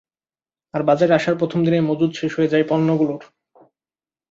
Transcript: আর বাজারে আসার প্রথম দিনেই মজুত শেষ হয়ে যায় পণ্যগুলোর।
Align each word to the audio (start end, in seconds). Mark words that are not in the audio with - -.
আর 0.73 0.81
বাজারে 0.83 1.13
আসার 1.15 1.35
প্রথম 1.37 1.59
দিনেই 1.65 1.87
মজুত 1.89 2.11
শেষ 2.15 2.31
হয়ে 2.37 2.51
যায় 2.53 2.65
পণ্যগুলোর। 2.69 3.21